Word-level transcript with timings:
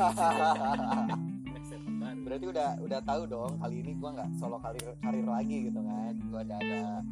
Berarti 2.24 2.46
udah 2.46 2.78
udah 2.80 3.00
tahu 3.04 3.22
dong 3.28 3.60
kali 3.60 3.84
ini 3.84 3.92
gua 3.98 4.10
nggak 4.16 4.30
solo 4.40 4.56
karir 4.62 4.96
karir 5.02 5.26
lagi 5.26 5.68
gitu 5.68 5.80
kan. 5.82 6.14
Gua 6.30 6.40
ada 6.44 6.56
ada 6.60 7.02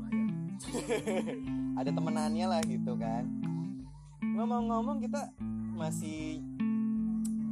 ada 1.80 1.90
temenannya 1.92 2.46
lah 2.48 2.60
gitu 2.64 2.96
kan. 2.96 3.24
Ngomong-ngomong 4.22 5.00
kita 5.02 5.28
masih 5.76 6.40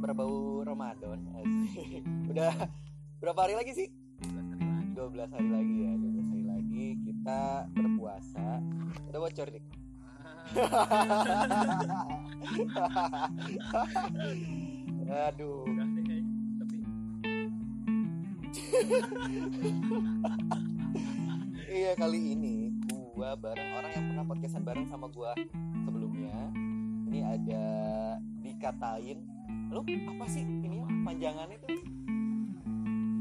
berbau 0.01 0.63
Ramadan. 0.65 1.19
Udah 2.31 2.53
berapa 3.21 3.41
hari 3.47 3.55
lagi 3.57 3.73
sih? 3.75 3.89
12 4.97 5.29
hari 5.29 5.49
lagi 5.53 5.75
ya 5.85 5.93
12 5.93 6.33
hari 6.33 6.45
lagi 6.49 6.85
kita 7.05 7.69
berpuasa. 7.69 8.57
Udah 9.13 9.19
bocor 9.21 9.45
nih 9.53 9.61
aduh. 15.07 15.63
Iya 21.67 21.93
kali 21.93 22.33
ini 22.33 22.73
gua 22.89 23.37
bareng 23.37 23.69
orang 23.77 23.91
yang 23.93 24.05
pernah 24.09 24.25
podcastan 24.25 24.65
bareng 24.65 24.89
sama 24.89 25.05
gua 25.13 25.37
sebelumnya. 25.85 26.33
Ini 27.05 27.19
ada 27.21 27.65
dikatain 28.41 29.21
lu 29.69 29.85
apa 29.85 30.25
sih? 30.25 30.41
Ini 30.41 30.81
ya, 30.81 30.87
panjangannya 31.05 31.57
tuh? 31.61 31.77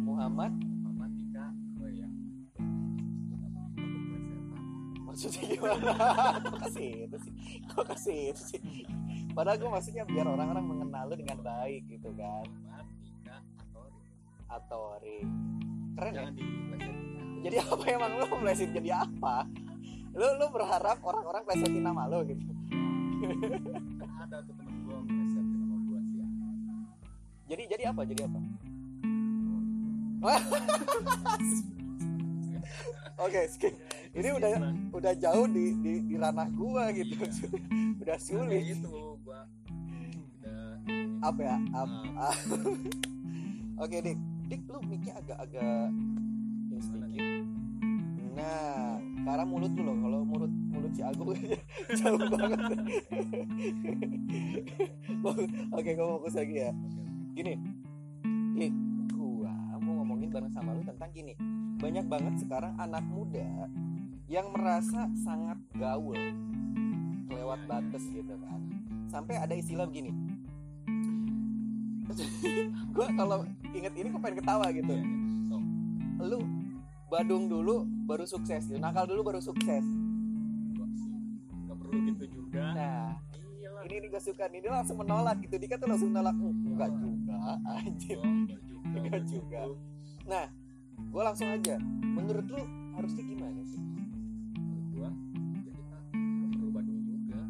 Muhammad 0.08 0.56
maksudnya 5.16 5.48
gimana? 5.48 5.96
Kok 6.44 6.60
kasih 6.68 7.08
itu 7.08 7.16
sih? 7.24 7.32
Kok 7.72 7.84
kasih 7.88 8.36
itu 8.36 8.42
sih? 8.52 8.60
Padahal 9.32 9.56
gua 9.56 9.80
maksudnya 9.80 10.04
biar 10.04 10.28
orang-orang 10.28 10.64
mengenal 10.68 11.08
lu 11.08 11.16
dengan 11.16 11.40
baik 11.40 11.88
gitu 11.88 12.12
kan. 12.20 12.44
Atori. 13.56 13.96
Atori. 14.52 15.24
Keren 15.96 16.12
ya? 16.12 16.20
Jangan 16.20 16.36
diplesetin. 16.36 17.40
Jadi 17.40 17.56
apa 17.64 17.84
emang 17.88 18.12
lu 18.20 18.26
meleset 18.44 18.70
jadi 18.76 18.90
apa? 19.08 19.48
Lu 20.12 20.26
lu 20.36 20.52
berharap 20.52 21.00
orang-orang 21.00 21.48
plesetin 21.48 21.80
nama 21.80 22.12
lu 22.12 22.20
gitu. 22.28 22.52
Kan 23.96 24.12
ada 24.20 24.44
tuh 24.44 24.52
temen 24.52 24.84
gua 24.84 25.00
melesetin 25.00 25.56
nama 25.64 25.76
gua 25.88 26.00
sih. 26.12 26.28
Jadi 27.48 27.62
jadi 27.72 27.88
apa? 27.88 28.04
Jadi 28.04 28.20
apa? 28.20 28.36
Oke, 33.16 33.48
skip. 33.48 33.72
Ini 34.16 34.28
udah 34.32 34.50
udah 34.96 35.12
jauh 35.20 35.44
di 35.44 35.76
di, 35.84 35.92
di 36.08 36.14
ranah 36.16 36.48
gua 36.56 36.88
gitu. 36.96 37.20
udah 38.00 38.16
sulit 38.16 38.64
sulit. 38.64 38.80
itu 38.80 38.96
gua 39.20 39.44
udah 40.40 40.64
Apa 41.20 41.40
ya? 41.44 41.56
Ah. 41.76 42.32
ah. 42.32 42.36
Oke, 43.84 44.00
Dik. 44.00 44.16
Dik 44.48 44.62
lu 44.72 44.80
mic-nya 44.88 45.20
agak-agak 45.20 45.92
ini 46.70 46.80
sedikit. 46.80 47.24
Nah, 48.36 48.96
karena 49.26 49.44
mulut 49.44 49.72
lu 49.76 49.82
loh. 49.84 49.96
Kalau 50.00 50.20
mulut 50.24 50.52
mulut 50.72 50.92
si 50.96 51.02
Agung 51.04 51.36
jauh 52.00 52.20
banget. 52.32 52.60
Oke, 55.76 55.90
gua 55.92 56.06
fokus 56.16 56.34
lagi 56.40 56.56
ya. 56.64 56.72
Gini, 57.36 57.52
Dik, 58.56 58.72
gua 59.12 59.52
mau 59.76 60.00
ngomongin 60.00 60.32
bareng 60.32 60.52
sama 60.56 60.72
lu 60.72 60.80
tentang 60.88 61.12
gini. 61.12 61.36
Banyak 61.76 62.06
banget 62.08 62.34
sekarang 62.40 62.72
anak 62.76 63.04
muda 63.04 63.68
yang 64.26 64.48
merasa 64.50 65.06
sangat 65.14 65.60
gaul, 65.76 66.16
Iya, 66.16 67.36
iya. 67.36 67.56
batas 67.68 68.02
gitu 68.10 68.34
kan. 68.40 68.60
Sampai 69.06 69.36
ada 69.36 69.54
istilah 69.54 69.86
begini. 69.86 70.10
gua 72.96 73.06
kalau 73.12 73.38
inget 73.70 73.92
ini 73.92 74.08
gua 74.08 74.20
pengen 74.24 74.40
ketawa 74.40 74.66
gitu. 74.72 74.94
Iya, 74.94 75.04
iya. 75.04 75.58
Lu 76.24 76.38
badung 77.06 77.46
dulu 77.46 77.84
baru 78.08 78.24
sukses 78.24 78.66
gitu. 78.66 78.80
Nakal 78.80 79.04
dulu 79.06 79.20
baru 79.22 79.40
sukses. 79.44 79.84
nggak 81.66 81.76
perlu 81.76 81.98
gitu 82.08 82.24
juga. 82.42 82.64
Nah, 82.72 83.06
Iya 83.56 83.68
ini 83.84 83.94
nih 84.00 84.08
gua 84.10 84.22
suka. 84.22 84.48
Dia 84.48 84.70
langsung 84.72 84.96
menolak 84.96 85.38
gitu. 85.44 85.54
Dia 85.60 85.76
tuh 85.76 85.86
langsung 85.86 86.10
nolak. 86.10 86.34
"Hmm, 86.34 86.72
Enggak 86.72 86.90
juga, 86.98 87.38
anjir. 87.68 88.16
Gua 88.16 88.32
nggak 88.32 89.22
juga. 89.28 89.60
Nggak 90.26 90.46
juga. 90.48 90.65
Gue 90.96 91.22
langsung 91.22 91.48
aja. 91.48 91.76
Menurut 92.02 92.46
lu 92.48 92.62
harusnya 92.96 93.24
gimana 93.24 93.60
sih? 93.68 93.82
Menurut 94.56 94.86
gua, 94.96 95.10
ya 95.64 95.72
kita 95.76 95.98
perlu 96.56 96.70
juga. 97.04 97.40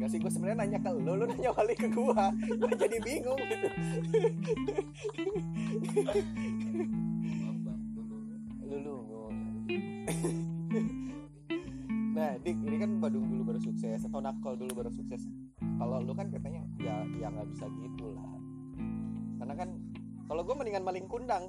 Gak 0.00 0.08
sih 0.08 0.18
gue 0.22 0.30
sebenarnya 0.32 0.58
nanya 0.64 0.78
ke 0.80 0.90
lu, 0.96 1.12
lu 1.18 1.24
nanya 1.28 1.50
balik 1.52 1.78
ke 1.82 1.88
gua. 1.92 2.32
Gue 2.34 2.72
jadi 2.78 2.98
bingung 3.02 3.38
gitu. 3.38 3.68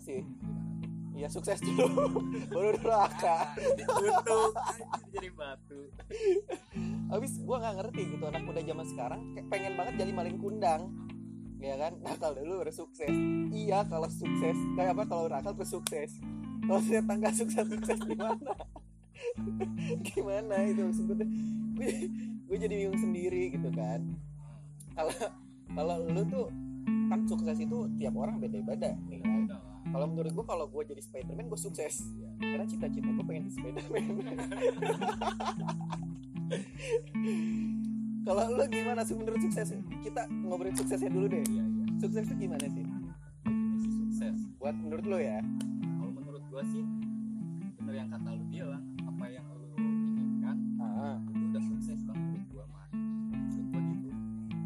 sih. 0.01 0.21
Gimana 0.21 0.61
tuh? 0.77 1.17
Ya 1.17 1.27
sukses 1.27 1.59
dulu, 1.61 2.21
baru 2.53 2.77
neraka. 2.77 3.57
Ditutup. 3.57 4.53
Anjir, 4.55 5.09
jadi 5.13 5.29
batu. 5.33 5.81
Habis 7.09 7.31
gue 7.41 7.57
nggak 7.57 7.75
ngerti 7.81 8.01
gitu 8.15 8.23
anak 8.29 8.43
muda 8.45 8.61
zaman 8.63 8.85
sekarang 8.87 9.19
kayak 9.35 9.47
pengen 9.49 9.73
banget 9.75 9.93
jadi 9.97 10.11
maling 10.13 10.37
kundang. 10.39 10.93
Ya 11.61 11.77
kan, 11.77 11.93
nakal 12.01 12.33
dulu 12.33 12.65
baru 12.65 12.73
sukses. 12.73 13.13
Iya 13.53 13.85
kalau 13.85 14.09
sukses, 14.09 14.57
kayak 14.73 14.97
apa 14.97 15.03
kalau 15.05 15.29
nakal 15.29 15.53
terus 15.53 15.69
sukses. 15.69 16.09
Kalau 16.65 16.79
ternyata 16.81 17.11
nggak 17.21 17.35
sukses 17.37 17.65
sukses 17.69 17.99
gimana? 18.01 18.53
gimana 20.09 20.55
itu 20.65 20.81
gue? 20.89 21.25
Gue, 22.49 22.57
jadi 22.57 22.73
bingung 22.85 22.97
sendiri 22.97 23.53
gitu 23.53 23.69
kan. 23.77 24.01
Kalau 24.97 25.13
kalau 25.71 25.95
lu 26.09 26.21
tuh 26.27 26.49
kan 27.11 27.27
sukses 27.27 27.57
itu 27.59 27.77
tiap 27.99 28.15
orang 28.17 28.39
beda-beda. 28.41 28.95
nih 29.07 29.19
kan. 29.21 29.29
Udah. 29.29 29.30
Kalau 29.91 30.07
menurut 30.07 30.31
gue 30.31 30.45
kalau 30.47 30.65
gue 30.71 30.83
jadi 30.87 31.03
Spiderman 31.03 31.51
gue 31.51 31.59
sukses. 31.59 32.07
Karena 32.39 32.63
cita-cita 32.63 33.11
gue 33.11 33.25
pengen 33.27 33.51
jadi 33.51 33.55
Spiderman. 33.59 34.03
kalau 38.27 38.43
lu 38.55 38.63
gimana 38.71 39.03
sih 39.03 39.15
menurut 39.19 39.43
sukses? 39.43 39.75
Kita 39.99 40.31
ngobrolin 40.31 40.75
suksesnya 40.79 41.11
dulu 41.11 41.27
deh. 41.27 41.43
Iya, 41.43 41.65
iya. 41.67 41.85
Sukses 41.99 42.23
itu 42.31 42.47
gimana 42.47 42.65
sih? 42.71 42.85
Definisi 43.43 43.89
sukses. 43.91 44.37
Buat 44.57 44.75
menurut 44.79 45.03
lu 45.03 45.19
ya? 45.19 45.43
Kalau 45.99 46.11
menurut 46.15 46.43
gua 46.47 46.63
sih, 46.71 46.83
bener 47.79 47.93
yang 47.99 48.09
kata 48.09 48.29
lu 48.31 48.43
bilang, 48.47 48.83
apa 49.03 49.25
yang 49.27 49.45
lu 49.51 49.67
inginkan 49.75 50.57
Ah, 50.81 51.17
itu 51.33 51.43
udah 51.51 51.63
sukses 51.65 51.99
bang 52.05 52.17
menurut 52.17 52.45
gua 52.53 52.65
mah. 52.71 52.85
Menurut 52.93 53.67
gua 53.67 53.81
gitu. 53.91 54.09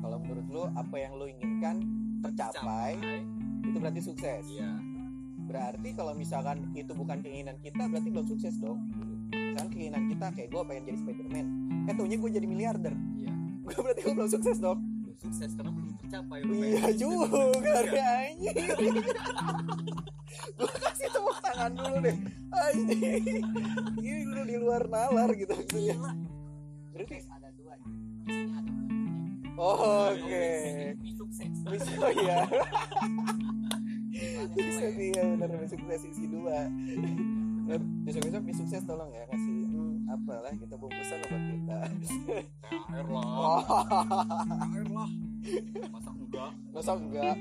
kalau 0.06 0.18
menurut 0.22 0.46
lu 0.54 0.64
apa 0.78 0.96
yang 1.02 1.12
lu 1.18 1.26
inginkan 1.26 1.76
tercapai 2.22 2.94
itu 3.66 3.78
berarti 3.82 4.02
sukses. 4.04 4.46
Iya. 4.46 4.85
Berarti 5.46 5.90
kalau 5.94 6.14
misalkan 6.18 6.74
itu 6.74 6.92
bukan 6.98 7.22
keinginan 7.22 7.58
kita 7.62 7.86
berarti 7.86 8.10
belum 8.10 8.26
sukses 8.26 8.58
dong. 8.58 8.82
Misalkan 9.30 9.70
keinginan 9.72 10.04
kita 10.10 10.28
kayak 10.34 10.50
gue 10.50 10.62
pengen 10.66 10.84
jadi 10.90 10.98
Spiderman. 11.06 11.48
Eh 11.86 11.94
taunya 11.94 12.18
gue 12.18 12.32
jadi 12.34 12.48
miliarder. 12.50 12.94
Iya. 13.22 13.34
Gue 13.66 13.80
berarti 13.82 14.02
gue 14.02 14.14
belum 14.18 14.30
sukses 14.30 14.58
dong. 14.58 14.80
Belum 15.06 15.18
sukses 15.22 15.52
karena 15.54 15.72
belum 15.72 15.90
tercapai. 16.02 16.38
Lu 16.42 16.54
Iya 16.58 16.86
juga 16.98 17.80
anjing. 17.86 18.96
Gue 20.36 20.68
kasih 20.68 21.08
tepuk 21.16 21.38
tangan 21.40 21.72
dulu 21.80 21.96
deh. 22.04 22.18
Anjing. 22.52 23.24
Ini 24.04 24.22
lu 24.28 24.42
di 24.44 24.58
luar 24.60 24.84
nalar 24.90 25.32
gitu 25.38 25.54
maksudnya. 25.56 25.96
Gila. 25.96 26.12
Berarti 26.92 27.16
ada 27.32 27.50
dua. 27.56 27.74
Oh, 29.56 30.12
oke. 30.12 30.44
Mimpi 31.00 31.10
sukses. 31.16 31.56
Oh 32.04 32.12
iya. 32.12 32.44
Bisa 34.56 34.88
sih 34.96 35.10
ya 35.12 35.24
benar 35.36 35.48
benar 35.52 35.68
sukses 35.68 36.02
isi 36.08 36.26
dua. 36.32 36.72
Besok 38.06 38.22
besok 38.30 38.42
mie 38.46 38.56
sukses 38.56 38.84
tolong 38.86 39.10
ya 39.12 39.26
kasih 39.28 39.58
hmm, 39.68 40.14
apalah 40.14 40.54
kita 40.54 40.76
bungkusan 40.78 41.20
obat 41.26 41.44
kita. 41.50 41.80
THR 42.00 43.08
lah. 43.10 43.60
THR 44.62 44.88
lah. 44.94 45.10
Masa 45.92 46.10
enggak? 46.14 46.52
masa 46.72 46.92
enggak? 46.96 47.36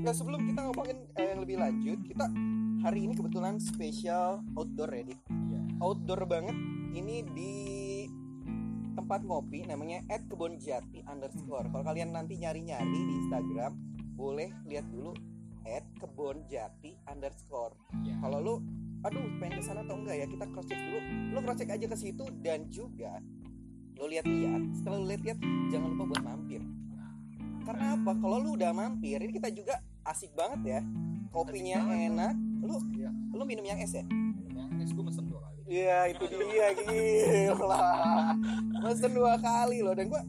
Nah 0.00 0.12
sebelum 0.14 0.40
kita 0.44 0.60
ngomongin 0.68 0.98
eh, 1.16 1.26
yang 1.32 1.40
lebih 1.42 1.56
lanjut, 1.60 1.98
kita 2.04 2.24
hari 2.80 3.08
ini 3.08 3.12
kebetulan 3.16 3.60
spesial 3.60 4.40
outdoor 4.56 4.92
ya, 4.92 5.04
Dik. 5.04 5.20
Iya. 5.28 5.60
outdoor 5.80 6.24
banget 6.28 6.56
ini 6.92 7.24
di 7.24 7.54
tempat 8.94 9.24
ngopi 9.24 9.64
namanya 9.64 10.04
at 10.12 10.26
kebon 10.28 10.60
jati 10.60 11.00
underscore 11.06 11.66
kalau 11.70 11.84
kalian 11.86 12.12
nanti 12.12 12.36
nyari-nyari 12.36 12.98
di 13.00 13.14
Instagram 13.24 13.72
boleh 14.12 14.52
lihat 14.68 14.84
dulu 14.92 15.16
at 15.68 15.84
kebon 16.00 16.44
jati 16.48 16.96
underscore. 17.04 17.76
Iya. 18.00 18.16
kalau 18.20 18.38
lu 18.40 18.54
aduh 19.00 19.24
pengen 19.40 19.60
ke 19.60 19.64
sana 19.64 19.80
atau 19.80 19.96
enggak 19.96 20.16
ya 20.20 20.26
kita 20.28 20.44
cross 20.52 20.66
check 20.68 20.80
dulu. 20.80 20.98
Lu 21.32 21.38
cross 21.40 21.58
check 21.60 21.70
aja 21.72 21.86
ke 21.88 21.96
situ 21.96 22.24
dan 22.44 22.68
juga 22.68 23.20
lu 23.96 24.08
lihat-lihat 24.08 24.62
setelah 24.76 24.96
lu 25.00 25.06
lihat-lihat 25.12 25.38
jangan 25.68 25.88
lupa 25.96 26.04
buat 26.16 26.22
mampir. 26.24 26.60
Karena 27.64 27.96
apa? 27.96 28.12
Kalau 28.16 28.36
lu 28.40 28.56
udah 28.56 28.72
mampir 28.72 29.20
ini 29.20 29.32
kita 29.36 29.52
juga 29.52 29.80
asik 30.04 30.32
banget 30.36 30.60
ya. 30.64 30.80
Kopinya 31.30 31.86
enak 31.86 32.34
lu 32.60 32.76
Iya. 32.92 33.10
lu 33.32 33.44
minum 33.48 33.64
yang 33.64 33.80
es 33.80 33.94
ya? 33.94 34.04
Yang 34.52 34.68
es 34.84 34.90
gue 34.92 35.04
mesen 35.04 35.24
dua 35.28 35.40
kali. 35.48 35.60
Iya 35.70 35.98
itu 36.10 36.24
dia 36.26 36.68
gila. 36.74 37.78
Mesen 38.82 39.12
dua 39.14 39.38
kali 39.38 39.86
loh 39.86 39.94
Dan 39.94 40.10
gue 40.10 40.22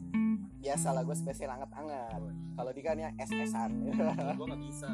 Biasa 0.62 0.94
lah 0.94 1.02
gue 1.02 1.16
spesial 1.18 1.50
anget-anget. 1.50 2.22
Kalau 2.54 2.70
Dika 2.70 2.94
nih 2.94 3.10
es-esan. 3.18 3.82
Gue 4.38 4.46
nggak 4.46 4.62
bisa 4.62 4.90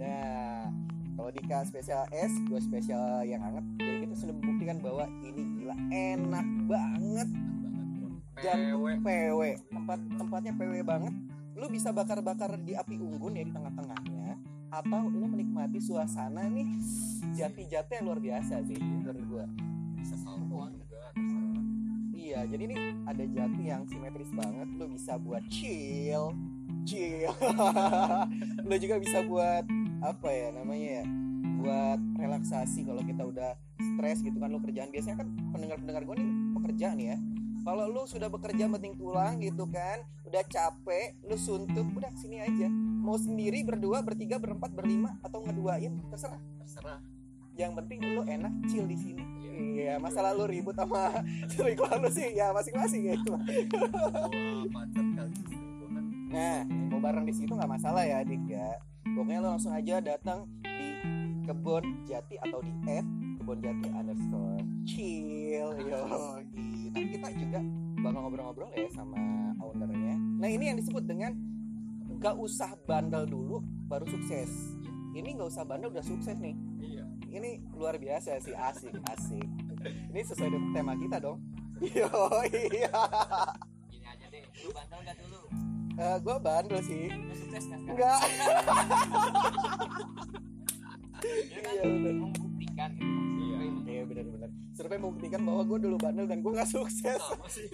Nah 0.00 0.72
Kalau 1.14 1.30
Dika 1.30 1.60
spesial 1.68 2.08
es 2.10 2.32
Gue 2.48 2.60
spesial 2.64 3.28
yang 3.28 3.44
anget 3.44 3.64
Jadi 3.76 3.96
kita 4.08 4.14
sudah 4.16 4.34
membuktikan 4.40 4.76
bahwa 4.80 5.04
Ini 5.20 5.42
gila 5.60 5.76
enak 5.92 6.48
banget. 6.64 7.28
Dan 8.40 8.58
PW 8.72 8.84
PW 9.04 9.40
Tempat 9.68 9.98
Tempatnya 10.16 10.52
PW 10.56 10.74
banget. 10.80 11.14
Lu 11.60 11.68
bisa 11.68 11.92
bakar-bakar 11.92 12.56
di 12.64 12.72
api 12.72 12.96
unggun 12.96 13.36
ya 13.36 13.44
di 13.44 13.52
tengah-tengahnya. 13.52 14.40
Atau 14.72 15.12
lu 15.12 15.28
menikmati 15.28 15.76
suasana 15.82 16.48
nih 16.48 16.66
Jati-jati 17.36 18.00
yang 18.00 18.04
luar 18.08 18.20
biasa 18.22 18.64
sih 18.64 18.80
Menurut 18.80 19.20
gue 19.28 19.44
bisa 20.00 20.16
juga 20.16 21.12
Iya, 22.30 22.46
jadi 22.46 22.62
ini 22.70 22.76
ada 23.10 23.24
jati 23.26 23.62
yang 23.66 23.82
simetris 23.90 24.30
banget. 24.30 24.70
Lo 24.78 24.86
bisa 24.86 25.18
buat 25.18 25.42
chill, 25.50 26.30
chill. 26.86 27.34
lo 28.70 28.74
juga 28.78 29.02
bisa 29.02 29.26
buat 29.26 29.66
apa 30.00 30.28
ya 30.32 30.48
namanya 30.56 31.02
ya? 31.02 31.04
Buat 31.60 32.00
relaksasi 32.16 32.88
kalau 32.88 33.04
kita 33.04 33.22
udah 33.24 33.52
stres 33.76 34.24
gitu 34.24 34.40
kan 34.40 34.48
lo 34.48 34.60
kerjaan 34.64 34.88
biasanya 34.88 35.24
kan 35.24 35.28
pendengar-pendengar 35.52 36.02
gue 36.08 36.16
nih 36.20 36.30
pekerja 36.56 36.86
nih 36.96 37.06
ya. 37.14 37.18
Kalau 37.60 37.84
lo 37.92 38.08
sudah 38.08 38.32
bekerja 38.32 38.72
penting 38.72 38.96
tulang 38.96 39.36
gitu 39.44 39.68
kan, 39.68 40.00
udah 40.24 40.40
capek, 40.48 41.12
lo 41.28 41.36
suntuk, 41.36 41.84
udah 41.92 42.08
sini 42.16 42.40
aja. 42.40 42.72
Mau 42.72 43.20
sendiri, 43.20 43.60
berdua, 43.60 44.00
bertiga, 44.00 44.40
berempat, 44.40 44.72
berlima, 44.72 45.20
atau 45.20 45.44
ngeduain, 45.44 46.00
terserah. 46.08 46.40
terserah 46.56 47.04
Yang 47.60 47.84
penting 47.84 48.00
lo 48.16 48.24
enak 48.24 48.64
chill 48.64 48.88
di 48.88 48.96
sini. 48.96 49.20
Iya. 49.44 49.50
Iya, 49.60 49.94
masalah 50.00 50.32
lu 50.32 50.48
ribut 50.48 50.72
sama 50.72 51.20
selingkuhan 51.52 52.00
lu 52.00 52.08
sih 52.08 52.32
ya 52.32 52.48
masing-masing 52.56 53.12
ya 53.12 53.12
itu. 53.20 53.32
gue 55.76 55.88
kan 55.92 56.04
Nah, 56.32 56.64
mau 56.88 57.00
bareng 57.02 57.28
di 57.28 57.34
situ 57.36 57.52
nggak 57.52 57.68
masalah 57.68 58.08
ya, 58.08 58.24
Dik 58.24 58.48
ya. 58.48 58.80
Pokoknya 59.04 59.40
lo 59.40 59.48
langsung 59.56 59.72
aja 59.72 59.96
datang 60.04 60.44
di 60.60 60.88
kebun 61.48 62.04
jati 62.04 62.36
atau 62.36 62.60
di 62.60 62.72
app 62.86 63.06
kebun 63.40 63.58
jati 63.64 63.88
underscore 63.88 64.60
chill 64.84 65.70
yo. 65.80 66.04
nanti 66.92 67.16
kita 67.16 67.28
juga 67.32 67.60
bakal 68.04 68.20
ngobrol-ngobrol 68.26 68.70
ya 68.76 68.88
sama 68.92 69.18
ownernya. 69.60 70.16
Nah 70.40 70.48
ini 70.48 70.72
yang 70.72 70.78
disebut 70.80 71.04
dengan 71.08 71.32
nggak 72.20 72.36
usah 72.36 72.76
bandel 72.84 73.24
dulu 73.24 73.64
baru 73.88 74.04
sukses. 74.04 74.76
Ini 75.16 75.36
nggak 75.40 75.48
usah 75.48 75.64
bandel 75.64 75.88
udah 75.92 76.04
sukses 76.04 76.36
nih. 76.36 76.56
Iya. 76.80 77.04
Ini 77.30 77.50
luar 77.72 77.96
biasa 77.96 78.36
sih 78.44 78.52
asik 78.52 79.00
asik. 79.08 79.48
Ini 80.12 80.20
sesuai 80.28 80.50
dengan 80.52 80.70
tema 80.76 80.92
kita 81.00 81.16
dong. 81.22 81.40
Yo 81.96 82.12
iya. 82.52 82.92
Gini 83.88 84.04
aja 84.04 84.26
deh, 84.28 84.44
lu 84.60 84.70
bandel 84.76 85.00
gak 85.00 85.16
dulu? 85.16 85.69
Gue 85.96 86.36
bandel 86.38 86.80
sih. 86.82 87.10
Lu 87.10 87.34
sukses 87.34 87.64
kan 87.66 87.78
sekarang? 87.80 87.88
enggak. 87.90 88.20
Ini 91.20 91.60
kan? 91.60 91.72
Iya, 91.74 91.82
bener. 91.84 92.14
membuktikan 92.16 92.90
gitu 92.96 93.20
Iya. 93.40 93.58
iya 93.84 94.02
benar-benar 94.06 94.50
survei 94.72 94.96
membuktikan 94.96 95.44
bahwa 95.44 95.62
gue 95.68 95.78
dulu 95.84 95.96
bandel 96.00 96.24
dan 96.24 96.40
gue 96.40 96.52
nggak 96.56 96.70
sukses. 96.70 97.20
Sama 97.20 97.48
sih. 97.52 97.68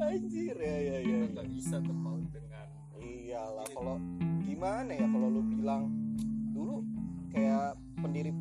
Anjir. 0.00 0.56
Ya 0.56 0.76
ya 0.80 0.96
ya 1.04 1.16
kita 1.20 1.26
nggak 1.36 1.48
bisa 1.52 1.76
terpaut 1.84 2.24
dengan 2.32 2.66
iyalah 2.96 3.66
kalau 3.76 4.00
gimana 4.40 4.92
ya 4.96 5.04
kalau 5.04 5.28
lu 5.28 5.42
bilang 5.44 5.92
dulu 6.56 6.80
kayak 7.28 7.76
pendiri 8.00 8.32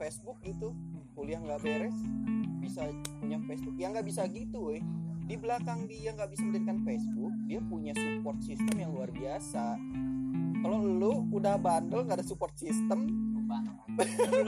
Facebook 0.00 0.40
gitu 0.40 0.72
kuliah 1.12 1.42
nggak 1.42 1.60
beres 1.60 1.98
bisa 2.64 2.88
punya 3.20 3.36
Facebook. 3.44 3.76
Ya 3.76 3.92
nggak 3.92 4.06
bisa 4.08 4.24
gitu 4.32 4.72
weh 4.72 4.80
di 5.28 5.36
belakang 5.36 5.84
dia 5.84 6.16
nggak 6.16 6.32
bisa 6.32 6.40
mendirikan 6.40 6.80
Facebook 6.88 7.36
dia 7.44 7.60
punya 7.60 7.92
support 7.92 8.40
system 8.40 8.80
yang 8.80 8.96
luar 8.96 9.12
biasa. 9.12 9.76
Kalau 10.64 10.78
lu 10.80 11.28
udah 11.36 11.60
bandel 11.60 12.08
nggak 12.08 12.24
ada 12.24 12.26
support 12.26 12.56
system. 12.56 13.04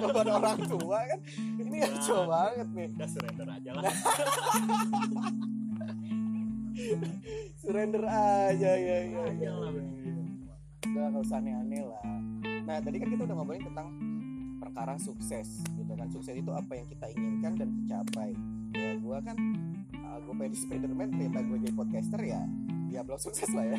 Beban 0.00 0.28
orang 0.32 0.56
tua 0.64 1.04
kan? 1.04 1.20
Ini 1.60 1.76
ngaco 1.84 2.16
banget 2.24 2.68
nih. 2.72 2.86
Udah 2.96 3.08
surrender 3.12 3.48
aja 3.52 3.70
lah. 3.76 3.92
Surrender 7.60 8.04
aja 8.08 8.72
ya 8.72 8.98
ya 9.04 9.24
ya 9.36 9.52
udah 9.52 11.06
nggak 11.12 11.22
usah 11.28 11.44
aneh-aneh 11.44 11.84
lah. 11.84 12.00
Nah 12.64 12.80
tadi 12.80 12.96
kan 12.96 13.12
kita 13.12 13.28
udah 13.28 13.36
ngomongin 13.36 13.68
tentang 13.68 13.88
perkara 14.56 14.96
sukses 14.96 15.60
gitu 15.76 15.92
kan. 15.92 16.08
Sukses 16.08 16.32
itu 16.40 16.48
apa 16.56 16.72
yang 16.72 16.88
kita 16.88 17.06
inginkan 17.12 17.52
dan 17.60 17.68
tercapai. 17.84 18.32
Ya 18.72 18.96
gua 18.96 19.20
kan 19.20 19.36
uh, 20.10 20.18
gue 20.18 20.34
pengen 20.34 20.54
Spiderman 20.58 21.08
ternyata 21.14 21.38
gue 21.46 21.56
jadi 21.62 21.74
podcaster 21.78 22.20
ya 22.26 22.42
ya 22.90 23.00
belum 23.06 23.20
sukses 23.22 23.46
lah 23.54 23.64
ya 23.70 23.78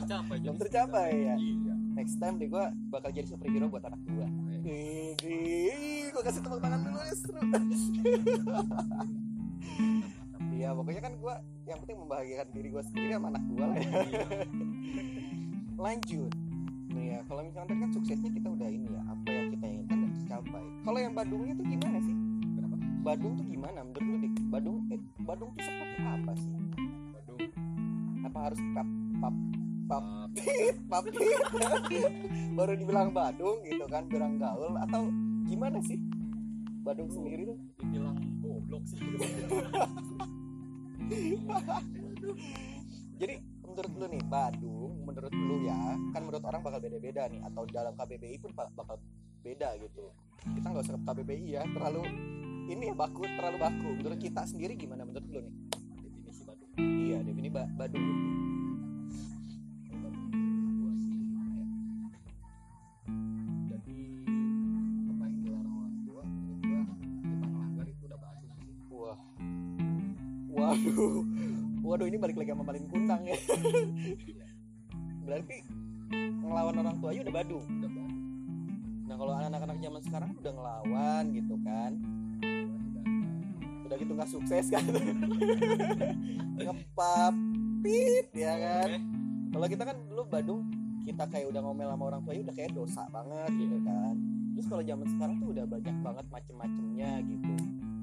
tercapai 0.00 0.36
belum 0.40 0.56
tercapai 0.56 1.10
ya 1.12 1.34
iya 1.36 1.74
next 1.92 2.16
time 2.16 2.40
deh 2.40 2.48
gue 2.48 2.64
bakal 2.88 3.12
jadi 3.12 3.28
superhero 3.28 3.68
buat 3.68 3.84
anak 3.84 4.00
gua 4.08 4.28
ini 4.64 4.80
gue 6.08 6.22
kasih 6.24 6.40
tepuk 6.40 6.60
tangan 6.64 6.80
dulu 6.80 7.00
ya 7.04 7.14
seru 7.14 7.40
Iya 10.56 10.72
pokoknya 10.72 11.02
kan 11.04 11.12
gue 11.20 11.34
yang 11.68 11.78
penting 11.84 11.98
membahagiakan 12.00 12.48
diri 12.56 12.68
gue 12.72 12.82
sendiri 12.88 13.12
sama 13.12 13.28
anak 13.28 13.44
gue 13.44 13.60
lah 13.60 13.76
ya. 13.76 13.92
Lanjut. 15.84 16.32
Nih 16.96 17.04
ya 17.12 17.18
kalau 17.28 17.44
misalkan 17.44 17.68
tadi 17.76 17.80
kan 17.84 17.90
suksesnya 17.92 18.30
kita 18.32 18.48
udah 18.48 18.68
ini 18.72 18.88
ya 18.88 19.02
apa 19.04 19.28
yang 19.28 19.48
kita 19.52 19.64
inginkan 19.68 19.96
dan 20.00 20.10
tercapai. 20.16 20.64
Kalau 20.80 20.98
yang 20.98 21.12
Badungnya 21.12 21.52
tuh 21.60 21.66
gimana 21.68 21.98
sih? 22.00 22.16
Kenapa? 22.56 22.76
Badung 23.04 23.32
tuh 23.36 23.46
gimana 23.52 23.78
menurut 23.84 24.04
lu 24.08 24.16
Dik? 24.24 24.35
Badung 24.46 24.86
eh, 24.94 25.00
Badung 25.22 25.50
tuh 25.58 25.64
seperti 25.64 26.00
apa 26.02 26.32
sih? 26.38 26.52
Badung 27.12 27.40
Apa 28.26 28.38
harus 28.50 28.60
pap 28.74 28.88
pap 29.20 29.34
pap 29.86 30.02
uh, 30.02 30.26
papit 30.90 31.14
baru 32.58 32.72
dibilang 32.74 33.14
Badung 33.14 33.62
gitu 33.62 33.86
kan 33.86 34.10
bilang 34.10 34.38
gaul 34.38 34.74
atau 34.78 35.10
gimana 35.46 35.78
sih? 35.82 35.98
Badung 36.86 37.10
sendiri 37.10 37.50
tuh 37.50 37.58
dibilang 37.82 38.18
goblok 38.42 38.82
sih 38.86 38.98
Jadi 43.16 43.34
menurut 43.64 43.92
lu 43.96 44.06
nih 44.12 44.22
Badung, 44.28 44.92
menurut 45.08 45.32
lu 45.32 45.64
ya, 45.64 45.76
kan 46.12 46.20
menurut 46.20 46.44
orang 46.44 46.60
bakal 46.60 46.80
beda-beda 46.80 47.28
nih 47.32 47.40
atau 47.44 47.62
dalam 47.68 47.96
KBBI 47.96 48.36
pun 48.40 48.52
ba- 48.52 48.72
bakal 48.76 49.00
beda 49.46 49.78
gitu. 49.78 50.10
Kita 50.42 50.66
nggak 50.74 50.82
usah 50.82 50.94
ke 50.98 51.02
KBBI 51.06 51.46
ya, 51.54 51.62
terlalu 51.70 52.02
ini 52.66 52.90
ya 52.90 52.94
baku, 52.98 53.22
terlalu 53.38 53.58
baku. 53.62 53.88
Menurut 53.94 54.18
kita 54.18 54.42
sendiri 54.42 54.74
gimana 54.74 55.06
menurut 55.06 55.22
lu 55.30 55.38
nih? 55.46 55.54
definisi 56.02 56.42
Badung 56.42 56.70
Iya, 56.82 57.18
definisi 57.22 57.54
ba 57.54 57.64
Badung 57.78 58.06
waduh, 70.56 71.20
waduh 71.84 72.06
ini 72.08 72.16
balik 72.16 72.36
lagi 72.40 72.50
sama 72.50 72.64
malin 72.64 72.88
kundang 72.88 73.22
ya. 73.22 73.36
Berarti 75.22 75.56
ngelawan 76.16 76.74
orang 76.80 76.96
tua 76.98 77.12
aja 77.12 77.20
udah 77.22 77.34
Badung. 77.34 77.64
udah 77.64 77.90
Nah 79.16 79.24
kalau 79.24 79.32
anak-anak 79.32 79.80
zaman 79.80 80.00
sekarang 80.04 80.30
udah 80.36 80.52
ngelawan 80.52 81.24
gitu 81.32 81.56
kan, 81.64 81.96
udah 83.88 83.96
gitu 83.96 84.12
nggak 84.12 84.28
sukses 84.28 84.68
kan. 84.68 84.84
Ngepapit 86.60 88.28
ya 88.36 88.52
kan. 88.60 89.00
Kalau 89.56 89.66
kita 89.72 89.88
kan 89.88 89.96
dulu 90.04 90.28
Badung 90.28 90.68
kita 91.08 91.24
kayak 91.32 91.48
udah 91.48 91.64
ngomel 91.64 91.88
sama 91.96 92.04
orang 92.12 92.20
tua 92.28 92.36
ya 92.36 92.44
udah 92.44 92.52
kayak 92.60 92.76
dosa 92.76 93.08
banget 93.08 93.50
gitu 93.56 93.80
kan. 93.88 94.14
Terus 94.52 94.66
kalau 94.68 94.82
zaman 94.84 95.06
sekarang 95.08 95.36
tuh 95.40 95.48
udah 95.48 95.64
banyak 95.64 95.96
banget 96.04 96.26
macem-macemnya 96.28 97.12
gitu. 97.24 97.54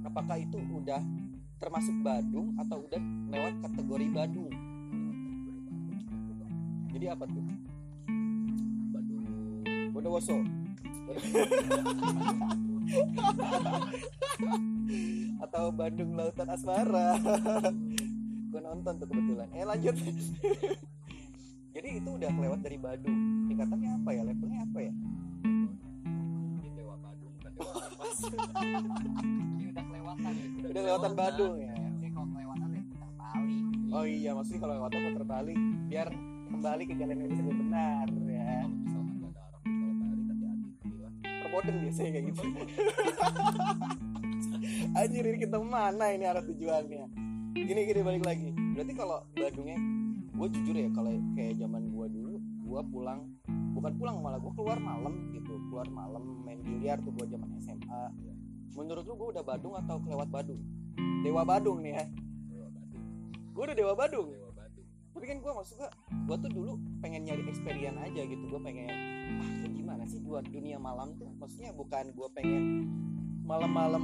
Apakah 0.10 0.42
itu 0.42 0.58
udah 0.66 1.02
termasuk 1.62 1.94
Badung 2.02 2.58
atau 2.58 2.90
udah 2.90 3.02
lewat 3.30 3.54
kategori 3.62 4.08
Badung 4.10 4.74
jadi 6.94 7.20
apa 7.20 7.26
tuh 7.26 7.44
Bondowoso. 10.04 10.36
Atau 15.48 15.72
Bandung 15.72 16.20
Lautan 16.20 16.52
Asmara. 16.52 17.16
Gue 18.52 18.60
nonton 18.60 19.00
tuh 19.00 19.08
kebetulan. 19.08 19.48
Eh 19.56 19.64
lanjut. 19.64 19.96
Jadi 21.72 22.04
itu 22.04 22.10
udah 22.20 22.28
kelewat 22.36 22.60
dari 22.68 22.76
Badung. 22.76 23.48
Tingkatannya 23.48 23.96
apa 24.04 24.12
ya? 24.12 24.28
Levelnya 24.28 24.68
apa 24.68 24.80
ya? 24.84 24.92
Ini 26.60 26.68
dewa 26.76 27.00
Badung 27.00 27.32
bukan 27.40 27.52
dewa 27.56 27.64
Kompas 27.64 28.28
Jadi 29.56 29.64
udah 29.72 29.84
kelewatan 29.88 30.36
ya. 30.36 30.68
Udah 30.68 30.82
kelewatan 30.84 31.16
Badung 31.16 31.64
ya? 31.64 31.80
Jadi 31.80 32.12
kalau 32.12 32.28
kelewatan 32.28 32.68
ya 32.76 32.84
putar 32.92 33.08
balik. 33.24 33.96
Oh 33.96 34.04
iya 34.04 34.36
maksudnya 34.36 34.68
kalau 34.68 34.84
lewat 34.84 35.00
muter 35.00 35.24
balik 35.24 35.56
biar 35.88 36.12
kembali 36.52 36.92
ke 36.92 36.94
jalan 37.00 37.24
yang 37.24 37.48
benar 37.56 38.12
ya 38.28 38.68
perboden 41.54 41.86
biasanya 41.86 42.10
kayak 42.18 42.26
gitu. 42.34 42.42
Anjir 44.98 45.24
ini 45.30 45.38
kita 45.38 45.62
mana 45.62 46.10
ini 46.10 46.26
arah 46.26 46.42
tujuannya? 46.42 47.06
Gini 47.54 47.82
gini 47.86 48.02
balik 48.02 48.26
lagi. 48.26 48.50
Berarti 48.74 48.94
kalau 48.98 49.22
Bandungnya 49.38 49.78
gue 50.34 50.48
jujur 50.50 50.74
ya 50.74 50.90
kalau 50.98 51.14
kayak 51.38 51.62
zaman 51.62 51.94
gue 51.94 52.08
dulu 52.10 52.42
gue 52.42 52.82
pulang 52.90 53.30
bukan 53.78 53.94
pulang 54.02 54.18
malah 54.26 54.42
gue 54.42 54.50
keluar 54.58 54.82
malam 54.82 55.30
gitu. 55.30 55.54
Keluar 55.70 55.86
malam 55.94 56.42
main 56.42 56.58
biliar 56.66 56.98
tuh 57.06 57.14
gue 57.14 57.30
zaman 57.30 57.54
SMA 57.62 58.04
menurut 58.74 59.06
lu 59.06 59.14
gue 59.14 59.38
udah 59.38 59.46
Badung 59.46 59.78
atau 59.78 60.02
kelewat 60.02 60.34
Badung? 60.34 60.58
Dewa 61.22 61.46
Badung 61.46 61.86
nih 61.86 62.02
ya. 62.02 62.06
Gue 63.54 63.64
udah 63.70 63.78
Dewa 63.78 63.94
Badung. 63.94 64.34
Tapi 65.14 65.26
kan 65.30 65.38
gue 65.38 65.52
maksud 65.54 65.78
gue 65.78 65.90
gue 66.26 66.38
tuh 66.42 66.50
dulu 66.50 66.82
pengen 66.98 67.30
nyari 67.30 67.46
experience 67.46 68.02
aja 68.02 68.26
gitu. 68.26 68.42
Gue 68.50 68.58
pengen 68.66 68.90
ah 69.38 69.50
gimana 70.04 70.20
sih 70.20 70.28
dua 70.28 70.44
dunia 70.44 70.76
malam 70.76 71.16
tuh. 71.16 71.32
Maksudnya 71.40 71.72
bukan 71.72 72.12
gue 72.12 72.28
pengen 72.36 72.92
malam-malam 73.48 74.04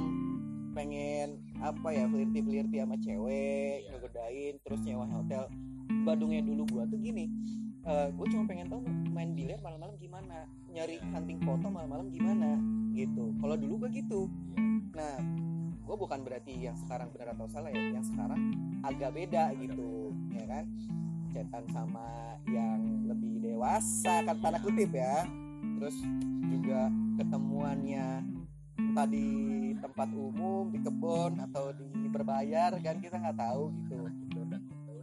pengen 0.72 1.44
apa 1.60 1.92
ya 1.92 2.08
flirty 2.08 2.40
flirty 2.40 2.76
sama 2.80 2.96
cewek 3.04 3.84
Iya. 3.84 4.00
ngegodain 4.00 4.54
terus 4.64 4.80
nyewa 4.80 5.04
hotel. 5.04 5.44
Badungnya 6.08 6.40
dulu 6.40 6.64
gue 6.72 6.84
tuh 6.88 6.96
gini 6.96 7.28
gue 8.16 8.26
cuma 8.32 8.48
pengen 8.48 8.72
tahu 8.72 8.80
main 9.12 9.36
biliar 9.36 9.60
malam-malam 9.60 10.00
gimana 10.00 10.48
nyari 10.72 10.96
Iya. 10.96 11.20
hunting 11.20 11.36
foto 11.44 11.68
malam-malam 11.68 12.08
gimana 12.08 12.56
gitu. 12.96 13.36
Kalau 13.36 13.60
dulu 13.60 13.84
gue 13.84 14.00
gitu. 14.00 14.24
Iya. 14.56 14.64
nah 14.96 15.14
gue 15.84 15.96
bukan 16.00 16.24
berarti 16.24 16.64
yang 16.64 16.80
sekarang 16.80 17.12
benar 17.12 17.36
atau 17.36 17.44
salah 17.44 17.68
ya 17.68 17.92
yang 17.92 18.06
sekarang 18.08 18.40
agak 18.88 19.12
beda 19.12 19.52
Agak 19.52 19.68
gitu 19.68 20.16
ya 20.32 20.48
kan? 20.48 20.64
Cetan 21.28 21.64
sama 21.76 22.40
yang 22.48 23.04
lebih 23.04 23.36
dewasa 23.44 24.24
kan 24.24 24.40
tanda 24.40 24.56
kutip 24.64 24.96
ya 24.96 25.28
terus 25.80 25.96
juga 26.52 26.92
ketemuannya 27.16 28.20
entah 28.76 29.08
di 29.08 29.28
tempat 29.80 30.12
umum 30.12 30.68
di 30.68 30.78
kebun 30.84 31.40
atau 31.40 31.72
di 31.72 32.08
berbayar 32.12 32.76
kan 32.84 33.00
kita 33.00 33.16
nggak 33.16 33.38
tahu 33.40 33.72
gitu. 33.88 33.96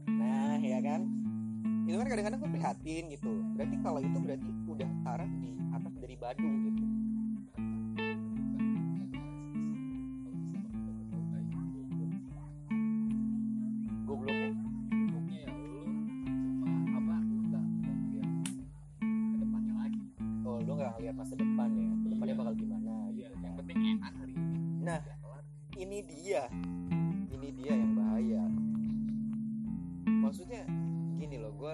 Nah 0.06 0.62
ya 0.62 0.78
kan? 0.86 1.02
Itu 1.90 1.98
kan 1.98 2.08
kadang-kadang 2.14 2.40
gue 2.46 2.52
prihatin 2.54 3.04
gitu. 3.10 3.34
Berarti 3.58 3.76
kalau 3.82 4.00
itu 4.06 4.18
berarti 4.22 4.50
udah 4.70 4.90
taraf 5.02 5.32
di 5.42 5.58
atas 5.74 5.94
dari 5.98 6.16
Badung 6.20 6.56
gitu 6.70 7.07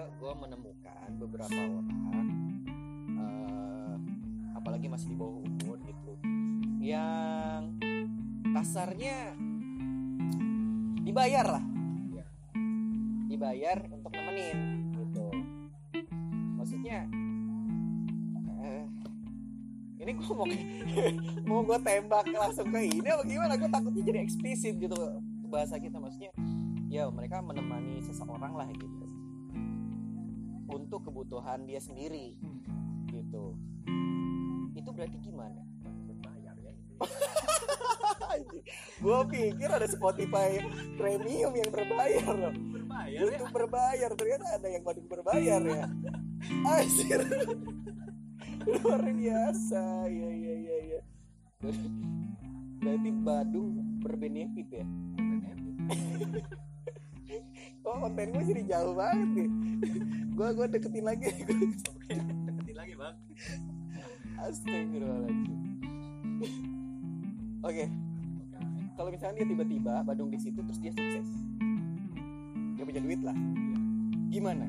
gue 0.04 0.12
gua 0.20 0.36
menemukan 0.36 1.08
beberapa 1.16 1.56
orang 1.56 2.28
eh, 3.16 3.96
apalagi 4.52 4.92
masih 4.92 5.08
di 5.08 5.16
bawah 5.16 5.40
umur 5.40 5.80
gitu 5.80 6.12
yang 6.84 7.80
kasarnya 8.52 9.32
dibayar 11.00 11.56
lah. 11.56 11.64
Iya. 12.12 12.24
dibayar 13.32 13.78
untuk 13.88 14.12
nemenin 14.12 14.92
gitu. 14.92 15.26
Maksudnya 16.60 17.08
eh, 18.60 18.84
ini 20.04 20.10
gue 20.20 20.32
mau 20.36 20.44
mau 21.48 21.60
gue 21.64 21.78
tembak 21.80 22.28
langsung 22.28 22.68
ke 22.68 22.80
ini 22.92 23.08
apa 23.08 23.24
gimana? 23.24 23.56
Gue 23.56 23.72
takutnya 23.72 24.04
jadi 24.04 24.20
eksplisit 24.20 24.76
gitu 24.76 25.00
bahasa 25.48 25.80
kita. 25.80 25.96
Maksudnya 25.96 26.28
ya 26.92 27.08
mereka 27.08 27.40
menemani 27.40 28.04
seseorang 28.04 28.52
lah 28.52 28.68
gitu 28.68 29.03
untuk 30.68 31.04
kebutuhan 31.08 31.66
dia 31.68 31.80
sendiri. 31.80 32.36
Gitu. 33.10 33.44
Itu 34.74 34.90
berarti 34.90 35.16
gimana? 35.20 35.62
Berbayar 36.08 36.56
ya 36.58 36.74
gue 38.74 39.18
pikir 39.30 39.68
ada 39.68 39.84
Spotify 39.86 40.58
premium 40.96 41.52
yang 41.54 41.70
berbayar 41.70 42.32
loh. 42.32 42.54
Berbayar 42.54 43.10
ya? 43.10 43.18
YouTube 43.20 43.52
berbayar 43.52 44.10
ternyata 44.16 44.46
ada 44.58 44.68
yang 44.70 44.82
Badung 44.82 45.08
berbayar 45.10 45.60
ya. 45.62 45.86
Anjir. 46.64 47.20
Luar 48.64 49.02
biasa. 49.04 50.08
Ya 50.08 50.30
ya 50.32 50.54
ya 50.56 50.78
ya 50.96 51.00
berarti 52.84 53.10
Badung 53.24 53.80
berbenefit 54.04 54.68
ya? 54.68 54.84
Oh 57.84 57.96
konten 58.00 58.32
gue 58.32 58.44
jadi 58.44 58.62
jauh 58.76 58.92
banget 58.96 59.28
nih 59.36 59.50
gue 60.34 60.48
gue 60.50 60.66
deketin 60.66 61.04
lagi. 61.06 61.30
Deketin 62.46 62.76
lagi 62.76 62.94
bang. 62.98 63.16
Astagfirullahaladzim. 64.42 65.58
Oke. 67.62 67.86
Oke 67.86 68.04
kalau 68.94 69.10
misalnya 69.10 69.42
dia 69.42 69.46
tiba-tiba 69.50 69.94
Badung 70.06 70.30
di 70.30 70.38
situ 70.38 70.62
terus 70.62 70.78
dia 70.78 70.92
sukses. 70.94 71.28
Dia 72.78 72.84
punya 72.86 73.02
duit 73.02 73.20
lah. 73.26 73.34
Gimana? 74.30 74.66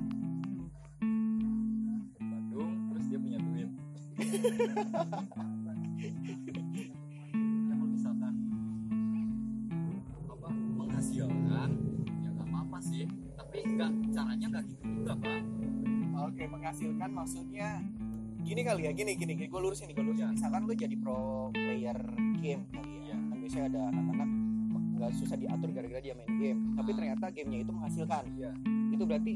Ke 2.14 2.22
Bandung 2.26 2.74
terus 2.94 3.06
dia 3.10 3.20
punya 3.22 3.38
duit 3.42 3.70
menghasilkan 16.66 17.14
maksudnya 17.14 17.78
gini 18.42 18.66
kali 18.66 18.86
ya, 18.86 18.90
gini 18.90 19.14
gini, 19.14 19.38
gini. 19.38 19.46
gue 19.46 19.62
lurusin 19.62 19.86
nih, 19.86 19.94
gue 19.94 20.02
lurusin. 20.02 20.26
Ya. 20.26 20.34
Misalkan 20.34 20.66
lu 20.66 20.74
jadi 20.74 20.98
pro 20.98 21.54
player 21.54 21.94
game 22.42 22.66
kali 22.68 23.06
ya, 23.06 23.08
Ya. 23.08 23.18
kan 23.22 23.38
biasanya 23.38 23.66
ada 23.70 23.82
anak-anak 23.94 24.30
nggak 24.96 25.12
susah 25.14 25.36
diatur 25.36 25.70
gara-gara 25.70 26.02
dia 26.02 26.18
main 26.18 26.32
game, 26.42 26.60
tapi 26.74 26.90
Ah. 26.90 26.96
ternyata 26.98 27.26
gamenya 27.30 27.60
itu 27.62 27.70
menghasilkan. 27.70 28.24
Ya. 28.34 28.50
Itu 28.90 29.04
berarti 29.06 29.34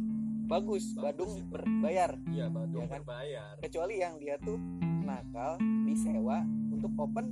bagus, 0.47 0.83
Bagus 0.89 0.97
Badung 0.97 1.31
itu. 1.35 1.45
berbayar. 1.47 2.11
iya 2.27 2.45
Bandung 2.49 2.81
Ya 2.81 2.87
kan? 2.89 2.97
berbayar 2.97 3.53
Kecuali 3.61 3.93
yang 3.95 4.13
dia 4.17 4.35
tuh 4.39 4.57
nakal 5.05 5.51
disewa 5.85 6.37
untuk 6.71 6.91
open 6.97 7.25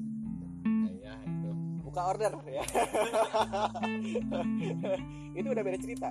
ya 0.99 1.15
itu 1.25 1.49
buka 1.81 2.01
order 2.05 2.31
ya. 2.45 2.61
itu 5.33 5.47
udah 5.47 5.63
beda 5.63 5.77
cerita. 5.79 6.09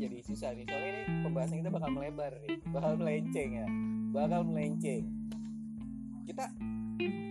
Jadi 0.00 0.16
susah 0.24 0.48
nih. 0.56 0.64
Soalnya 0.64 0.90
ini 0.96 1.02
pembahasan 1.28 1.56
kita 1.60 1.70
bakal 1.70 1.90
melebar 1.92 2.32
nih, 2.48 2.56
bakal 2.72 2.92
melenceng 2.96 3.50
ya, 3.52 3.68
bakal 4.16 4.40
melenceng. 4.48 5.04
Kita 6.24 6.44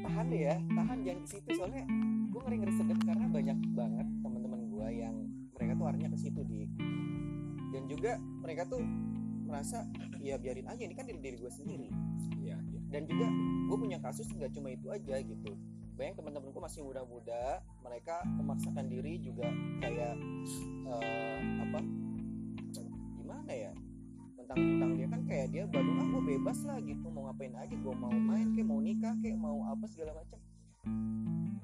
tahan 0.06 0.26
deh 0.30 0.42
ya, 0.46 0.56
tahan 0.78 0.98
jangan 1.02 1.20
ke 1.26 1.30
situ. 1.34 1.50
Soalnya 1.58 1.84
gue 2.30 2.42
ngeri 2.46 2.58
ngeri 2.62 2.74
sedep 2.78 3.00
karena 3.02 3.26
banyak 3.26 3.58
banget 3.74 4.08
teman-teman 4.22 4.62
gua 4.70 4.88
yang 4.94 5.16
mereka 5.58 5.72
tuh 5.74 5.86
arahnya 5.90 6.10
ke 6.14 6.20
situ 6.22 6.42
di. 6.46 6.70
Dan 7.74 7.84
juga 7.90 8.18
mereka 8.42 8.70
tuh 8.70 8.82
merasa 9.50 9.86
ya 10.22 10.38
biarin 10.38 10.70
aja. 10.70 10.82
Ini 10.86 10.94
kan 10.94 11.10
diri 11.10 11.20
diri 11.22 11.38
gue 11.42 11.50
sendiri. 11.50 11.90
Iya 12.38 12.58
iya. 12.70 12.82
Dan 12.94 13.10
juga 13.10 13.26
gue 13.70 13.78
punya 13.78 13.98
kasus 13.98 14.30
nggak 14.30 14.54
cuma 14.54 14.70
itu 14.70 14.88
aja 14.94 15.18
gitu. 15.22 15.58
Banyak 15.98 16.16
teman-temanku 16.16 16.64
masih 16.64 16.82
muda-muda 16.86 17.60
mereka 17.84 18.24
memaksakan 18.26 18.88
diri 18.88 19.20
juga 19.20 19.52
kayak 19.84 20.16
eh, 20.88 21.40
apa 21.60 21.80
ya 21.84 21.99
tentang-tentang 24.60 24.92
dia 25.00 25.08
kan 25.08 25.22
kayak 25.24 25.48
dia 25.56 25.64
baru 25.72 25.92
ah 25.96 26.06
gue 26.12 26.24
bebas 26.36 26.60
lah 26.68 26.78
gitu. 26.84 27.06
Mau 27.08 27.32
ngapain 27.32 27.54
aja? 27.56 27.76
Gue 27.80 27.94
mau 27.96 28.12
main 28.12 28.48
kayak 28.52 28.68
mau 28.68 28.80
nikah 28.84 29.16
kayak 29.24 29.38
mau 29.40 29.64
apa 29.72 29.88
segala 29.88 30.12
macam 30.20 30.40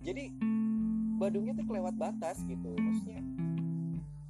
jadi 0.06 0.30
Badungnya 1.16 1.56
tuh 1.56 1.66
kelewat 1.66 1.96
batas 1.96 2.44
gitu. 2.44 2.76
Maksudnya 2.76 3.24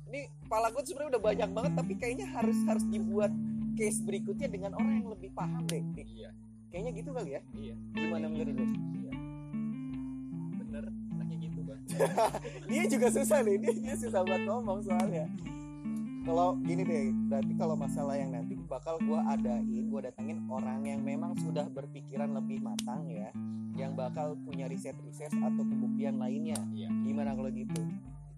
ini 0.05 0.29
kepala 0.45 0.69
gue 0.71 0.85
sebenarnya 0.85 1.17
udah 1.17 1.23
banyak 1.25 1.49
banget 1.51 1.73
tapi 1.75 1.93
kayaknya 1.97 2.29
harus 2.29 2.55
harus 2.69 2.85
dibuat 2.87 3.33
case 3.75 3.99
berikutnya 4.05 4.47
dengan 4.47 4.71
orang 4.77 5.03
yang 5.03 5.09
lebih 5.11 5.33
paham 5.35 5.67
deh. 5.67 5.83
Iya. 5.97 6.31
kayaknya 6.69 6.91
gitu 6.95 7.09
kali 7.11 7.35
ya? 7.35 7.41
Iya. 7.57 7.75
Gimana 7.97 8.25
menurut 8.29 8.53
lu? 8.53 8.65
Iya. 9.01 9.13
Bener 10.61 10.83
enaknya 10.93 11.37
gitu 11.41 11.59
bang. 11.65 11.81
Dia 12.69 12.83
juga 12.85 13.07
susah 13.11 13.39
nih 13.43 13.55
dia, 13.59 13.73
dia 13.75 13.95
susah 13.97 14.21
buat 14.23 14.41
ngomong 14.45 14.79
soalnya 14.85 15.25
kalau 16.25 16.57
gini 16.65 16.81
deh 16.81 17.13
berarti 17.29 17.53
kalau 17.53 17.77
masalah 17.77 18.17
yang 18.17 18.33
nanti 18.33 18.57
bakal 18.65 18.97
gue 18.97 19.19
adain 19.29 19.85
gue 19.85 20.01
datengin 20.01 20.41
orang 20.49 20.81
yang 20.81 21.05
memang 21.05 21.37
sudah 21.37 21.69
berpikiran 21.69 22.33
lebih 22.33 22.65
matang 22.65 23.05
ya 23.05 23.29
yang 23.77 23.93
bakal 23.93 24.33
punya 24.41 24.65
riset-riset 24.65 25.35
atau 25.35 25.61
pembuktian 25.61 26.15
lainnya. 26.15 26.55
Iya. 26.71 26.87
gimana 27.03 27.35
kalau 27.35 27.51
gitu? 27.51 27.75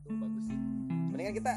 Itu 0.04 0.18
bagus 0.18 0.50
sih. 0.50 0.60
Mendingan 1.14 1.36
kita 1.38 1.54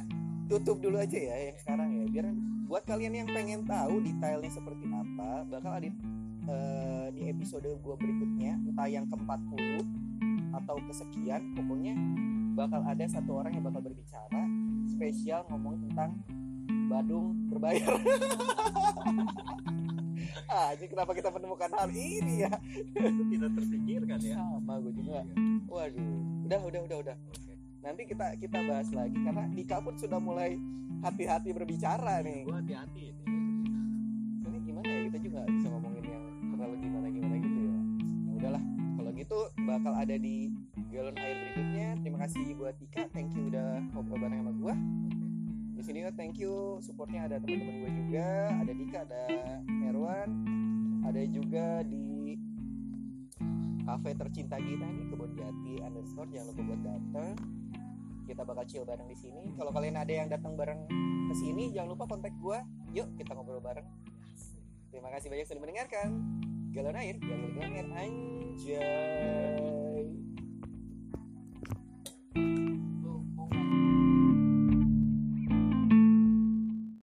tutup 0.52 0.78
dulu 0.84 1.00
aja 1.00 1.16
ya 1.16 1.36
yang 1.50 1.56
sekarang 1.58 1.88
ya 1.96 2.04
biar 2.10 2.26
buat 2.70 2.82
kalian 2.86 3.24
yang 3.24 3.28
pengen 3.30 3.66
tahu 3.66 4.02
detailnya 4.02 4.50
seperti 4.50 4.86
apa 4.90 5.46
bakal 5.46 5.72
ada 5.78 5.86
eh, 5.86 7.06
di 7.14 7.22
episode 7.30 7.66
gue 7.66 7.94
berikutnya 7.98 8.58
entah 8.58 8.86
yang 8.90 9.06
ke-40 9.06 9.82
atau 10.50 10.76
kesekian 10.90 11.54
pokoknya 11.54 11.94
bakal 12.58 12.82
ada 12.82 13.06
satu 13.06 13.38
orang 13.38 13.54
yang 13.54 13.64
bakal 13.66 13.82
berbicara 13.86 14.42
spesial 15.00 15.48
ngomong 15.48 15.80
tentang 15.88 16.12
Badung 16.92 17.48
berbayar. 17.48 17.96
Ah 20.50 20.74
ini 20.74 20.90
kenapa 20.90 21.14
kita 21.14 21.30
menemukan 21.30 21.70
hal 21.78 21.86
ini 21.94 22.42
ya? 22.42 22.50
Itu 22.90 23.22
tidak 23.30 23.54
terpikirkan 23.54 24.18
ya. 24.18 24.34
Sama 24.34 24.82
gue 24.82 24.92
juga. 24.98 25.22
Waduh. 25.70 26.18
Udah 26.46 26.60
udah 26.66 26.80
udah 26.90 26.96
udah. 27.06 27.16
Nanti 27.86 28.02
kita 28.10 28.34
kita 28.34 28.58
bahas 28.66 28.90
lagi 28.90 29.14
karena 29.14 29.46
Dika 29.54 29.78
pun 29.78 29.94
sudah 29.94 30.18
mulai 30.18 30.58
hati-hati 31.06 31.54
berbicara 31.54 32.18
nih. 32.26 32.50
gue 32.50 32.56
hati-hati 32.66 33.02
ini. 33.14 33.22
Ini 34.42 34.58
gimana 34.66 34.90
ya? 34.90 35.00
Kita 35.06 35.18
juga 35.22 35.40
bisa 35.46 35.66
ngomongin 35.70 36.04
yang 36.10 36.24
terlalu 36.50 36.74
gimana 36.82 37.06
gimana 37.14 37.34
gitu 37.38 37.58
ya. 37.62 37.78
Ya 38.26 38.30
udahlah. 38.34 38.62
Kalau 38.98 39.10
gitu 39.14 39.38
bakal 39.70 39.92
ada 39.94 40.16
di 40.18 40.50
galon 40.90 41.14
air 41.22 41.36
berikutnya. 41.38 41.88
Terima 42.02 42.18
kasih 42.26 42.42
buat 42.58 42.74
Dika 42.76 43.06
thank 43.14 43.30
you 43.38 43.46
udah 43.46 43.78
ngobrol 43.94 44.18
bareng 44.18 44.42
sama 44.42 44.52
gua. 44.58 44.74
Di 45.78 45.82
sini 45.86 46.02
thank 46.18 46.36
you. 46.36 46.82
Supportnya 46.82 47.30
ada 47.30 47.38
teman-teman 47.38 47.86
gue 47.86 47.90
juga. 48.04 48.50
Ada 48.58 48.72
Dika 48.74 48.98
ada 49.06 49.22
Erwan. 49.86 50.30
Ada 51.06 51.22
juga 51.30 51.80
di 51.86 52.36
kafe 53.86 54.14
tercinta 54.14 54.58
kita 54.60 54.86
nih 54.86 55.06
kebun 55.08 55.30
jati 55.38 55.72
underscore. 55.80 56.28
Jangan 56.28 56.46
lupa 56.52 56.62
buat 56.66 56.80
datang 56.84 57.34
kita 58.26 58.42
bakal 58.46 58.64
chill 58.66 58.84
bareng 58.86 59.08
di 59.10 59.16
sini. 59.18 59.54
Kalau 59.54 59.70
kalian 59.74 59.96
ada 59.98 60.12
yang 60.12 60.28
datang 60.30 60.54
bareng 60.54 60.86
ke 61.30 61.34
sini 61.38 61.70
jangan 61.70 61.94
lupa 61.94 62.10
kontak 62.10 62.34
gua. 62.42 62.66
Yuk 62.90 63.14
kita 63.14 63.38
ngobrol 63.38 63.62
bareng. 63.62 63.86
Terima 64.90 65.10
kasih 65.14 65.30
banyak 65.30 65.46
sudah 65.46 65.62
mendengarkan. 65.62 66.08
Galon 66.74 66.98
air 66.98 67.14
galon 67.22 67.54
air. 67.62 67.86
Anjay 67.94 69.69